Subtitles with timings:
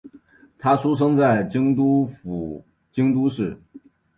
[0.57, 3.55] 她出生在京都府京都市。